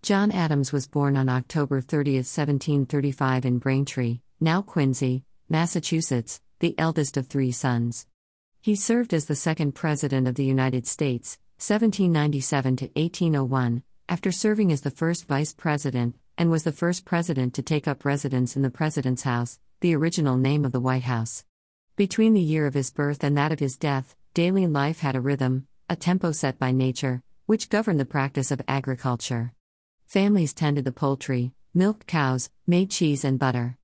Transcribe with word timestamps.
John 0.00 0.30
Adams 0.30 0.72
was 0.72 0.86
born 0.86 1.16
on 1.16 1.28
October 1.28 1.80
30, 1.80 2.12
1735, 2.18 3.44
in 3.44 3.58
Braintree, 3.58 4.20
now 4.40 4.62
Quincy, 4.62 5.24
Massachusetts, 5.48 6.40
the 6.60 6.78
eldest 6.78 7.16
of 7.16 7.26
three 7.26 7.50
sons. 7.50 8.06
He 8.60 8.76
served 8.76 9.12
as 9.12 9.26
the 9.26 9.34
second 9.34 9.74
President 9.74 10.28
of 10.28 10.36
the 10.36 10.44
United 10.44 10.86
States, 10.86 11.38
1797 11.56 12.76
to 12.76 12.84
1801, 12.94 13.82
after 14.08 14.30
serving 14.30 14.70
as 14.70 14.82
the 14.82 14.92
first 14.92 15.26
Vice 15.26 15.52
President, 15.52 16.14
and 16.38 16.48
was 16.48 16.62
the 16.62 16.72
first 16.72 17.04
President 17.04 17.52
to 17.54 17.62
take 17.62 17.88
up 17.88 18.04
residence 18.04 18.54
in 18.54 18.62
the 18.62 18.70
President's 18.70 19.22
House, 19.24 19.58
the 19.80 19.96
original 19.96 20.36
name 20.36 20.64
of 20.64 20.70
the 20.70 20.80
White 20.80 21.02
House. 21.02 21.44
Between 21.96 22.34
the 22.34 22.40
year 22.40 22.66
of 22.66 22.74
his 22.74 22.92
birth 22.92 23.24
and 23.24 23.36
that 23.36 23.50
of 23.50 23.58
his 23.58 23.76
death, 23.76 24.14
daily 24.32 24.68
life 24.68 25.00
had 25.00 25.16
a 25.16 25.20
rhythm, 25.20 25.66
a 25.90 25.96
tempo 25.96 26.30
set 26.30 26.56
by 26.56 26.70
nature, 26.70 27.20
which 27.46 27.68
governed 27.68 27.98
the 27.98 28.04
practice 28.04 28.52
of 28.52 28.62
agriculture. 28.68 29.52
Families 30.08 30.54
tended 30.54 30.86
the 30.86 30.90
poultry, 30.90 31.52
milked 31.74 32.06
cows, 32.06 32.48
made 32.66 32.88
cheese 32.90 33.26
and 33.26 33.38
butter. 33.38 33.76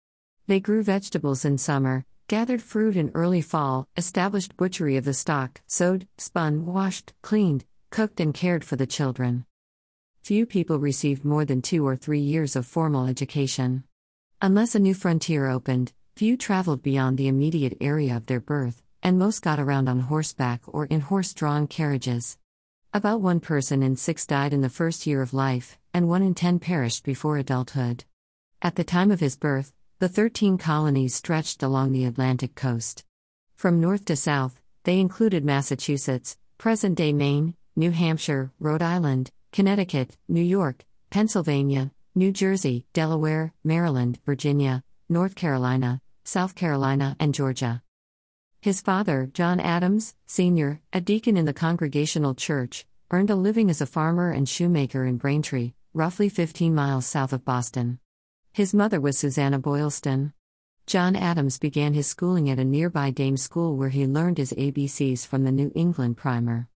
They 0.46 0.58
grew 0.58 0.82
vegetables 0.82 1.44
in 1.44 1.58
summer, 1.58 2.06
gathered 2.28 2.62
fruit 2.62 2.96
in 2.96 3.10
early 3.12 3.42
fall, 3.42 3.86
established 3.94 4.56
butchery 4.56 4.96
of 4.96 5.04
the 5.04 5.12
stock, 5.12 5.60
sewed, 5.66 6.08
spun, 6.16 6.64
washed, 6.64 7.12
cleaned, 7.20 7.66
cooked, 7.90 8.20
and 8.20 8.32
cared 8.32 8.64
for 8.64 8.76
the 8.76 8.86
children. 8.86 9.44
Few 10.22 10.46
people 10.46 10.78
received 10.78 11.26
more 11.26 11.44
than 11.44 11.60
two 11.60 11.86
or 11.86 11.94
three 11.94 12.20
years 12.20 12.56
of 12.56 12.64
formal 12.64 13.06
education. 13.06 13.84
Unless 14.40 14.74
a 14.74 14.78
new 14.78 14.94
frontier 14.94 15.46
opened, 15.46 15.92
few 16.16 16.38
traveled 16.38 16.82
beyond 16.82 17.18
the 17.18 17.28
immediate 17.28 17.76
area 17.82 18.16
of 18.16 18.24
their 18.24 18.40
birth, 18.40 18.82
and 19.02 19.18
most 19.18 19.42
got 19.42 19.60
around 19.60 19.90
on 19.90 20.00
horseback 20.00 20.62
or 20.66 20.86
in 20.86 21.02
horse 21.02 21.34
drawn 21.34 21.66
carriages. 21.66 22.38
About 22.96 23.20
one 23.20 23.40
person 23.40 23.82
in 23.82 23.96
six 23.96 24.24
died 24.24 24.52
in 24.52 24.60
the 24.60 24.68
first 24.68 25.04
year 25.04 25.20
of 25.20 25.34
life, 25.34 25.80
and 25.92 26.08
one 26.08 26.22
in 26.22 26.32
ten 26.32 26.60
perished 26.60 27.02
before 27.02 27.38
adulthood. 27.38 28.04
At 28.62 28.76
the 28.76 28.84
time 28.84 29.10
of 29.10 29.18
his 29.18 29.36
birth, 29.36 29.72
the 29.98 30.08
13 30.08 30.58
colonies 30.58 31.12
stretched 31.12 31.64
along 31.64 31.90
the 31.90 32.04
Atlantic 32.04 32.54
coast. 32.54 33.04
From 33.56 33.80
north 33.80 34.04
to 34.04 34.14
south, 34.14 34.60
they 34.84 35.00
included 35.00 35.44
Massachusetts, 35.44 36.38
present 36.56 36.96
day 36.96 37.12
Maine, 37.12 37.56
New 37.74 37.90
Hampshire, 37.90 38.52
Rhode 38.60 38.80
Island, 38.80 39.32
Connecticut, 39.50 40.16
New 40.28 40.40
York, 40.40 40.84
Pennsylvania, 41.10 41.90
New 42.14 42.30
Jersey, 42.30 42.86
Delaware, 42.92 43.52
Maryland, 43.64 44.20
Virginia, 44.24 44.84
North 45.08 45.34
Carolina, 45.34 46.00
South 46.22 46.54
Carolina, 46.54 47.16
and 47.18 47.34
Georgia. 47.34 47.82
His 48.64 48.80
father, 48.80 49.28
John 49.34 49.60
Adams, 49.60 50.14
Sr., 50.26 50.80
a 50.90 50.98
deacon 50.98 51.36
in 51.36 51.44
the 51.44 51.52
Congregational 51.52 52.34
Church, 52.34 52.86
earned 53.10 53.28
a 53.28 53.36
living 53.36 53.68
as 53.68 53.82
a 53.82 53.86
farmer 53.86 54.30
and 54.30 54.48
shoemaker 54.48 55.04
in 55.04 55.18
Braintree, 55.18 55.74
roughly 55.92 56.30
15 56.30 56.74
miles 56.74 57.04
south 57.04 57.34
of 57.34 57.44
Boston. 57.44 57.98
His 58.54 58.72
mother 58.72 59.02
was 59.02 59.18
Susanna 59.18 59.58
Boylston. 59.58 60.32
John 60.86 61.14
Adams 61.14 61.58
began 61.58 61.92
his 61.92 62.06
schooling 62.06 62.48
at 62.48 62.58
a 62.58 62.64
nearby 62.64 63.10
dame 63.10 63.36
school 63.36 63.76
where 63.76 63.90
he 63.90 64.06
learned 64.06 64.38
his 64.38 64.54
ABCs 64.54 65.26
from 65.26 65.44
the 65.44 65.52
New 65.52 65.70
England 65.74 66.16
Primer. 66.16 66.70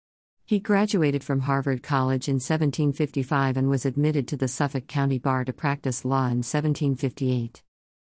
He 0.44 0.58
graduated 0.58 1.24
from 1.24 1.40
Harvard 1.40 1.82
College 1.82 2.28
in 2.28 2.34
1755 2.34 3.56
and 3.56 3.70
was 3.70 3.86
admitted 3.86 4.28
to 4.28 4.36
the 4.36 4.46
Suffolk 4.46 4.88
County 4.88 5.18
Bar 5.18 5.46
to 5.46 5.54
practice 5.54 6.04
law 6.04 6.26
in 6.26 6.44
1758. 6.44 7.62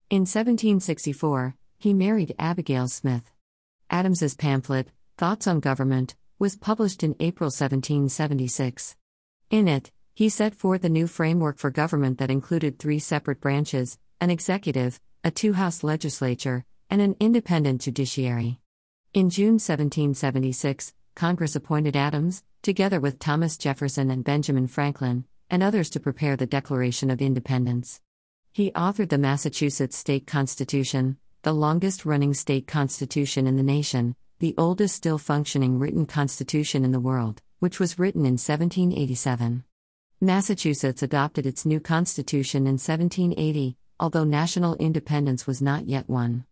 In 0.08 0.20
1764, 0.20 1.56
he 1.80 1.92
married 1.92 2.36
Abigail 2.38 2.86
Smith. 2.86 3.32
Adams's 3.92 4.34
pamphlet, 4.34 4.88
Thoughts 5.18 5.46
on 5.46 5.60
Government, 5.60 6.16
was 6.38 6.56
published 6.56 7.04
in 7.04 7.14
April 7.20 7.48
1776. 7.48 8.96
In 9.50 9.68
it, 9.68 9.92
he 10.14 10.30
set 10.30 10.54
forth 10.54 10.82
a 10.82 10.88
new 10.88 11.06
framework 11.06 11.58
for 11.58 11.70
government 11.70 12.16
that 12.16 12.30
included 12.30 12.78
three 12.78 12.98
separate 12.98 13.40
branches 13.40 13.98
an 14.18 14.30
executive, 14.30 15.00
a 15.24 15.30
two 15.30 15.52
house 15.52 15.82
legislature, 15.82 16.64
and 16.88 17.02
an 17.02 17.16
independent 17.20 17.82
judiciary. 17.82 18.60
In 19.12 19.30
June 19.30 19.54
1776, 19.54 20.94
Congress 21.14 21.54
appointed 21.54 21.96
Adams, 21.96 22.42
together 22.62 22.98
with 22.98 23.18
Thomas 23.18 23.58
Jefferson 23.58 24.10
and 24.10 24.24
Benjamin 24.24 24.68
Franklin, 24.68 25.24
and 25.50 25.62
others 25.62 25.90
to 25.90 26.00
prepare 26.00 26.36
the 26.36 26.46
Declaration 26.46 27.10
of 27.10 27.20
Independence. 27.20 28.00
He 28.52 28.70
authored 28.70 29.10
the 29.10 29.18
Massachusetts 29.18 29.96
State 29.96 30.26
Constitution, 30.26 31.18
the 31.42 31.52
longest 31.52 32.06
running 32.06 32.32
state 32.32 32.68
constitution 32.68 33.48
in 33.48 33.56
the 33.56 33.64
nation, 33.64 34.14
the 34.38 34.54
oldest 34.56 34.94
still 34.94 35.18
functioning 35.18 35.76
written 35.76 36.06
constitution 36.06 36.84
in 36.84 36.92
the 36.92 37.00
world, 37.00 37.42
which 37.58 37.80
was 37.80 37.98
written 37.98 38.20
in 38.20 38.34
1787. 38.34 39.64
Massachusetts 40.20 41.02
adopted 41.02 41.44
its 41.44 41.66
new 41.66 41.80
constitution 41.80 42.62
in 42.68 42.74
1780, 42.74 43.76
although 43.98 44.22
national 44.22 44.76
independence 44.76 45.44
was 45.44 45.60
not 45.60 45.88
yet 45.88 46.08
won. 46.08 46.44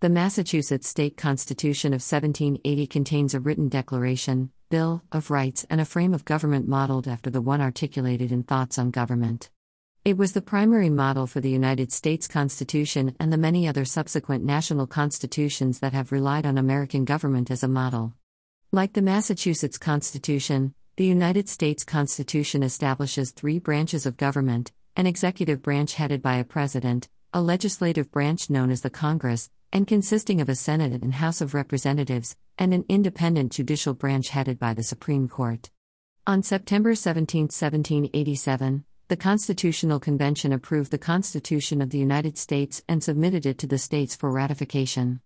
The 0.00 0.08
Massachusetts 0.08 0.88
State 0.88 1.16
Constitution 1.16 1.92
of 1.92 2.02
1780 2.02 2.88
contains 2.88 3.34
a 3.34 3.40
written 3.40 3.68
declaration, 3.68 4.50
Bill 4.70 5.04
of 5.12 5.30
Rights, 5.30 5.64
and 5.70 5.80
a 5.80 5.84
frame 5.84 6.12
of 6.12 6.24
government 6.24 6.66
modeled 6.66 7.06
after 7.06 7.30
the 7.30 7.40
one 7.40 7.60
articulated 7.60 8.32
in 8.32 8.42
Thoughts 8.42 8.76
on 8.76 8.90
Government. 8.90 9.50
It 10.04 10.18
was 10.18 10.32
the 10.32 10.42
primary 10.42 10.90
model 10.90 11.28
for 11.28 11.40
the 11.40 11.48
United 11.48 11.92
States 11.92 12.26
Constitution 12.26 13.14
and 13.20 13.32
the 13.32 13.36
many 13.36 13.68
other 13.68 13.84
subsequent 13.84 14.42
national 14.42 14.88
constitutions 14.88 15.78
that 15.78 15.92
have 15.92 16.10
relied 16.10 16.44
on 16.44 16.58
American 16.58 17.04
government 17.04 17.52
as 17.52 17.62
a 17.62 17.68
model. 17.68 18.12
Like 18.72 18.94
the 18.94 19.00
Massachusetts 19.00 19.78
Constitution, 19.78 20.74
the 20.96 21.04
United 21.04 21.48
States 21.48 21.84
Constitution 21.84 22.64
establishes 22.64 23.30
three 23.30 23.60
branches 23.60 24.04
of 24.04 24.16
government 24.16 24.72
an 24.96 25.06
executive 25.06 25.62
branch 25.62 25.94
headed 25.94 26.20
by 26.20 26.34
a 26.34 26.44
president, 26.44 27.08
a 27.32 27.40
legislative 27.40 28.10
branch 28.10 28.50
known 28.50 28.72
as 28.72 28.80
the 28.80 28.90
Congress, 28.90 29.50
and 29.72 29.86
consisting 29.86 30.40
of 30.40 30.48
a 30.48 30.56
Senate 30.56 31.00
and 31.00 31.14
House 31.14 31.40
of 31.40 31.54
Representatives, 31.54 32.36
and 32.58 32.74
an 32.74 32.84
independent 32.88 33.52
judicial 33.52 33.94
branch 33.94 34.30
headed 34.30 34.58
by 34.58 34.74
the 34.74 34.82
Supreme 34.82 35.28
Court. 35.28 35.70
On 36.26 36.42
September 36.42 36.96
17, 36.96 37.42
1787, 37.44 38.84
the 39.08 39.16
Constitutional 39.16 40.00
Convention 40.00 40.52
approved 40.52 40.90
the 40.90 40.98
Constitution 40.98 41.82
of 41.82 41.90
the 41.90 41.98
United 41.98 42.38
States 42.38 42.82
and 42.88 43.02
submitted 43.02 43.44
it 43.44 43.58
to 43.58 43.66
the 43.66 43.78
states 43.78 44.16
for 44.16 44.30
ratification. 44.30 45.20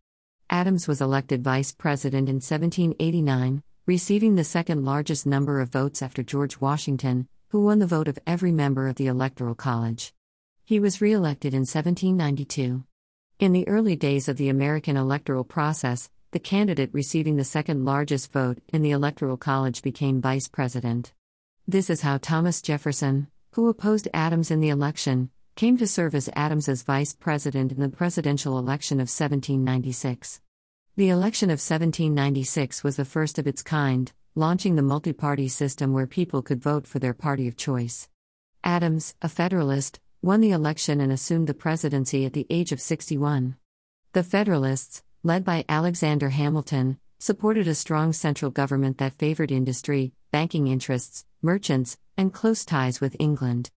Adams 0.50 0.88
was 0.88 1.00
elected 1.00 1.44
vice 1.44 1.72
president 1.72 2.28
in 2.28 2.36
1789, 2.36 3.62
receiving 3.86 4.34
the 4.34 4.44
second 4.44 4.84
largest 4.84 5.26
number 5.26 5.60
of 5.60 5.68
votes 5.68 6.02
after 6.02 6.22
George 6.22 6.60
Washington, 6.60 7.28
who 7.50 7.64
won 7.64 7.78
the 7.78 7.86
vote 7.86 8.08
of 8.08 8.18
every 8.26 8.52
member 8.52 8.88
of 8.88 8.96
the 8.96 9.06
Electoral 9.06 9.54
College. 9.54 10.12
He 10.64 10.80
was 10.80 11.00
re 11.00 11.12
elected 11.12 11.54
in 11.54 11.60
1792. 11.60 12.84
In 13.38 13.52
the 13.52 13.68
early 13.68 13.94
days 13.94 14.28
of 14.28 14.36
the 14.36 14.48
American 14.48 14.96
electoral 14.96 15.44
process, 15.44 16.10
the 16.32 16.40
candidate 16.40 16.90
receiving 16.92 17.36
the 17.36 17.44
second 17.44 17.84
largest 17.84 18.32
vote 18.32 18.58
in 18.72 18.82
the 18.82 18.90
Electoral 18.90 19.36
College 19.36 19.82
became 19.82 20.20
vice 20.20 20.48
president. 20.48 21.12
This 21.68 21.88
is 21.88 22.00
how 22.00 22.18
Thomas 22.18 22.60
Jefferson, 22.60 23.28
who 23.56 23.70
opposed 23.70 24.06
Adams 24.12 24.50
in 24.50 24.60
the 24.60 24.68
election, 24.68 25.30
came 25.54 25.78
to 25.78 25.86
serve 25.86 26.14
as 26.14 26.28
Adams's 26.36 26.82
vice 26.82 27.14
president 27.14 27.72
in 27.72 27.80
the 27.80 27.88
presidential 27.88 28.58
election 28.58 28.98
of 28.98 29.08
1796. 29.08 30.42
The 30.96 31.08
election 31.08 31.48
of 31.48 31.54
1796 31.54 32.84
was 32.84 32.96
the 32.96 33.06
first 33.06 33.38
of 33.38 33.46
its 33.46 33.62
kind, 33.62 34.12
launching 34.34 34.76
the 34.76 34.82
multi 34.82 35.14
party 35.14 35.48
system 35.48 35.94
where 35.94 36.06
people 36.06 36.42
could 36.42 36.62
vote 36.62 36.86
for 36.86 36.98
their 36.98 37.14
party 37.14 37.48
of 37.48 37.56
choice. 37.56 38.10
Adams, 38.62 39.14
a 39.22 39.28
Federalist, 39.28 40.00
won 40.20 40.42
the 40.42 40.50
election 40.50 41.00
and 41.00 41.10
assumed 41.10 41.46
the 41.46 41.54
presidency 41.54 42.26
at 42.26 42.34
the 42.34 42.46
age 42.50 42.72
of 42.72 42.80
61. 42.80 43.56
The 44.12 44.22
Federalists, 44.22 45.02
led 45.22 45.46
by 45.46 45.64
Alexander 45.66 46.28
Hamilton, 46.28 46.98
supported 47.18 47.66
a 47.68 47.74
strong 47.74 48.12
central 48.12 48.50
government 48.50 48.98
that 48.98 49.14
favored 49.14 49.50
industry, 49.50 50.12
banking 50.30 50.66
interests, 50.66 51.24
merchants, 51.42 51.98
and 52.16 52.32
close 52.32 52.64
ties 52.64 53.00
with 53.00 53.16
England. 53.18 53.70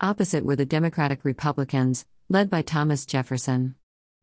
Opposite 0.00 0.44
were 0.44 0.56
the 0.56 0.66
Democratic 0.66 1.24
Republicans, 1.24 2.06
led 2.28 2.50
by 2.50 2.62
Thomas 2.62 3.06
Jefferson. 3.06 3.74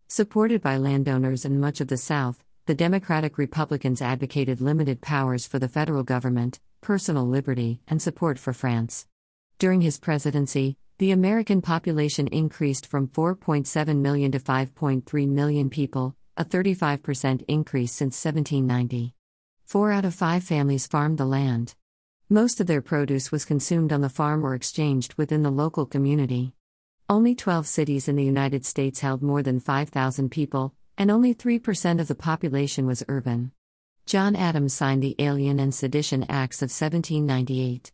Supported 0.07 0.61
by 0.61 0.77
landowners 0.77 1.45
and 1.45 1.61
much 1.61 1.81
of 1.81 1.87
the 1.87 1.97
South, 1.97 2.43
the 2.65 2.75
Democratic 2.75 3.37
Republicans 3.37 4.01
advocated 4.01 4.61
limited 4.61 5.01
powers 5.01 5.47
for 5.47 5.59
the 5.59 5.67
federal 5.67 6.03
government, 6.03 6.59
personal 6.81 7.27
liberty, 7.27 7.81
and 7.87 8.01
support 8.01 8.37
for 8.37 8.53
France. 8.53 9.07
During 9.57 9.81
his 9.81 9.99
presidency, 9.99 10.77
the 10.99 11.11
American 11.11 11.61
population 11.61 12.27
increased 12.27 12.85
from 12.85 13.07
4.7 13.07 13.97
million 13.97 14.31
to 14.33 14.39
5.3 14.39 15.27
million 15.29 15.69
people, 15.69 16.15
a 16.35 16.43
35% 16.43 17.43
increase 17.47 17.91
since 17.91 18.23
1790. 18.23 19.13
Four 19.65 19.91
out 19.91 20.05
of 20.05 20.13
five 20.13 20.43
families 20.43 20.87
farmed 20.87 21.17
the 21.17 21.25
land. 21.25 21.75
Most 22.31 22.61
of 22.61 22.67
their 22.67 22.83
produce 22.83 23.31
was 23.31 23.43
consumed 23.43 23.91
on 23.91 24.01
the 24.01 24.07
farm 24.07 24.45
or 24.45 24.53
exchanged 24.53 25.15
within 25.15 25.41
the 25.41 25.49
local 25.49 25.87
community. 25.87 26.53
Only 27.09 27.33
12 27.33 27.65
cities 27.65 28.07
in 28.07 28.15
the 28.17 28.23
United 28.23 28.67
States 28.67 28.99
held 28.99 29.23
more 29.23 29.41
than 29.41 29.59
5,000 29.59 30.29
people, 30.29 30.75
and 30.95 31.09
only 31.09 31.33
3% 31.33 31.99
of 31.99 32.07
the 32.07 32.13
population 32.13 32.85
was 32.85 33.03
urban. 33.07 33.51
John 34.05 34.35
Adams 34.35 34.75
signed 34.75 35.01
the 35.01 35.15
Alien 35.17 35.59
and 35.59 35.73
Sedition 35.73 36.23
Acts 36.29 36.61
of 36.61 36.69
1798. 36.69 37.91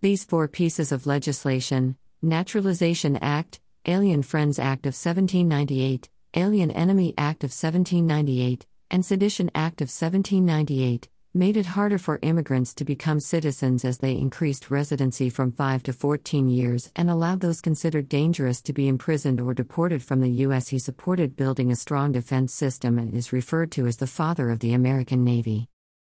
These 0.00 0.22
four 0.26 0.46
pieces 0.46 0.92
of 0.92 1.04
legislation 1.04 1.96
Naturalization 2.22 3.16
Act, 3.16 3.60
Alien 3.86 4.22
Friends 4.22 4.60
Act 4.60 4.86
of 4.86 4.94
1798, 4.94 6.08
Alien 6.34 6.70
Enemy 6.70 7.14
Act 7.18 7.42
of 7.42 7.50
1798, 7.50 8.64
and 8.92 9.04
Sedition 9.04 9.50
Act 9.56 9.80
of 9.80 9.88
1798 9.88 11.08
made 11.34 11.56
it 11.56 11.64
harder 11.64 11.96
for 11.96 12.18
immigrants 12.20 12.74
to 12.74 12.84
become 12.84 13.18
citizens 13.18 13.86
as 13.86 13.96
they 13.98 14.12
increased 14.12 14.70
residency 14.70 15.30
from 15.30 15.50
5 15.50 15.82
to 15.84 15.92
14 15.92 16.50
years 16.50 16.92
and 16.94 17.08
allowed 17.08 17.40
those 17.40 17.62
considered 17.62 18.06
dangerous 18.06 18.60
to 18.60 18.74
be 18.74 18.86
imprisoned 18.86 19.40
or 19.40 19.54
deported 19.54 20.02
from 20.02 20.20
the 20.20 20.28
U.S. 20.44 20.68
He 20.68 20.78
supported 20.78 21.34
building 21.34 21.72
a 21.72 21.76
strong 21.76 22.12
defense 22.12 22.52
system 22.52 22.98
and 22.98 23.14
is 23.14 23.32
referred 23.32 23.72
to 23.72 23.86
as 23.86 23.96
the 23.96 24.06
father 24.06 24.50
of 24.50 24.58
the 24.58 24.74
American 24.74 25.24
Navy. 25.24 25.70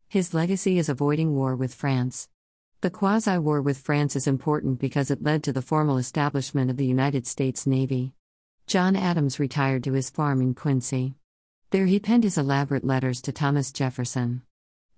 His 0.08 0.32
legacy 0.32 0.78
is 0.78 0.88
avoiding 0.88 1.34
war 1.34 1.54
with 1.54 1.74
France. 1.74 2.30
The 2.80 2.88
quasi 2.88 3.36
war 3.36 3.60
with 3.60 3.76
France 3.76 4.16
is 4.16 4.26
important 4.26 4.80
because 4.80 5.10
it 5.10 5.22
led 5.22 5.42
to 5.44 5.52
the 5.52 5.60
formal 5.60 5.98
establishment 5.98 6.70
of 6.70 6.78
the 6.78 6.86
United 6.86 7.26
States 7.26 7.66
Navy. 7.66 8.14
John 8.66 8.96
Adams 8.96 9.38
retired 9.38 9.84
to 9.84 9.92
his 9.92 10.08
farm 10.08 10.40
in 10.40 10.54
Quincy. 10.54 11.16
There 11.72 11.84
he 11.84 12.00
penned 12.00 12.24
his 12.24 12.38
elaborate 12.38 12.84
letters 12.84 13.20
to 13.22 13.32
Thomas 13.32 13.70
Jefferson. 13.70 14.42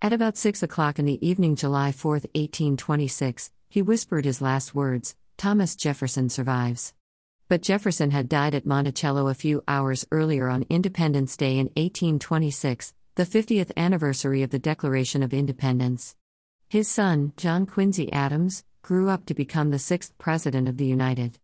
At 0.04 0.12
about 0.12 0.36
6 0.36 0.64
o'clock 0.64 0.98
in 0.98 1.04
the 1.04 1.24
evening, 1.24 1.54
July 1.54 1.92
4, 1.92 2.14
1826, 2.14 3.52
he 3.68 3.82
whispered 3.82 4.24
his 4.24 4.42
last 4.42 4.74
words 4.74 5.14
Thomas 5.36 5.76
Jefferson 5.76 6.28
survives. 6.28 6.92
But 7.48 7.62
Jefferson 7.62 8.10
had 8.10 8.28
died 8.28 8.56
at 8.56 8.66
Monticello 8.66 9.28
a 9.28 9.34
few 9.34 9.62
hours 9.68 10.04
earlier 10.10 10.48
on 10.48 10.66
Independence 10.68 11.36
Day 11.36 11.52
in 11.52 11.66
1826, 11.76 12.94
the 13.14 13.24
50th 13.24 13.70
anniversary 13.76 14.42
of 14.42 14.50
the 14.50 14.58
Declaration 14.58 15.22
of 15.22 15.32
Independence. 15.32 16.16
His 16.68 16.88
son, 16.88 17.32
John 17.36 17.64
Quincy 17.64 18.12
Adams, 18.12 18.64
grew 18.82 19.08
up 19.08 19.24
to 19.26 19.34
become 19.34 19.70
the 19.70 19.78
sixth 19.78 20.18
President 20.18 20.68
of 20.68 20.78
the 20.78 20.86
United 20.86 21.38